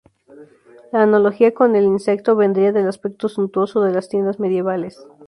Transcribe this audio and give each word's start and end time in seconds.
La 0.91 1.03
analogía 1.03 1.53
con 1.53 1.75
el 1.75 1.83
insecto 1.85 2.35
vendría 2.35 2.71
del 2.71 2.87
aspecto 2.87 3.29
suntuoso 3.29 3.81
de 3.81 3.93
las 3.93 4.09
tiendas 4.09 4.39
medievales. 4.39 4.97